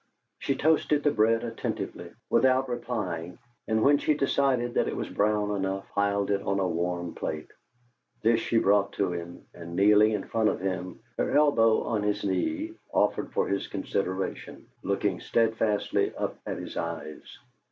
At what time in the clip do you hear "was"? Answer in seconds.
4.95-5.09